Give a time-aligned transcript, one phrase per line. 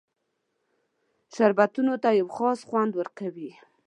[1.33, 3.51] شربتونو ته یو خاص خوند ورکوي.